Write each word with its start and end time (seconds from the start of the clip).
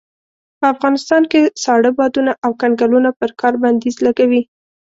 په 0.59 0.65
افغانستان 0.73 1.23
کې 1.31 1.41
ساړه 1.63 1.91
بادونه 1.97 2.31
او 2.45 2.51
کنګلونه 2.61 3.09
پر 3.19 3.29
کار 3.39 3.53
بنديز 3.63 3.95
لګوي. 4.05 4.41